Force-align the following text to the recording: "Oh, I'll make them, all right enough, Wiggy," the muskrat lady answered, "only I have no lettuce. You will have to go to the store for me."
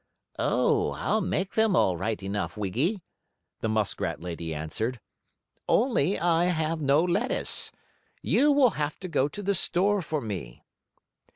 "Oh, 0.39 0.93
I'll 0.93 1.21
make 1.21 1.53
them, 1.53 1.75
all 1.75 1.95
right 1.95 2.23
enough, 2.23 2.57
Wiggy," 2.57 3.03
the 3.59 3.69
muskrat 3.69 4.19
lady 4.19 4.51
answered, 4.51 4.99
"only 5.69 6.17
I 6.17 6.45
have 6.45 6.81
no 6.81 7.03
lettuce. 7.03 7.71
You 8.23 8.51
will 8.51 8.71
have 8.71 8.99
to 9.01 9.07
go 9.07 9.27
to 9.27 9.43
the 9.43 9.53
store 9.53 10.01
for 10.01 10.19
me." 10.19 10.63